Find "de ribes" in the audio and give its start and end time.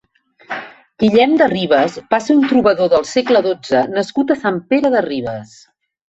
1.41-1.97, 4.97-5.53